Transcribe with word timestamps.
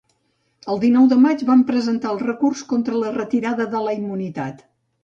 El 0.75 0.79
dinou 0.83 1.05
de 1.11 1.17
maig 1.27 1.43
van 1.51 1.61
presentar 1.69 2.09
el 2.15 2.19
recurs 2.25 2.65
contra 2.73 2.99
la 3.07 3.17
retirada 3.23 3.71
de 3.77 3.85
la 3.89 3.97
immunitat. 4.03 4.69